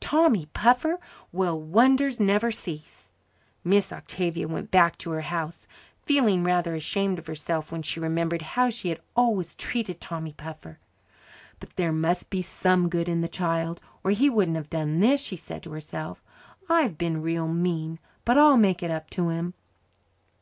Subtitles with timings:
[0.00, 1.00] "Tommy Puffer!
[1.32, 3.10] Well, wonders will never cease."
[3.64, 5.66] Miss Octavia went back to her house
[6.04, 10.78] feeling rather ashamed of herself when she remembered how she had always treated Tommy Puffer.
[11.58, 15.22] "But there must be some good in the child, or he wouldn't have done this,"
[15.22, 16.22] she said to herself.
[16.68, 19.54] "I've been real mean, but I'll make it up to him."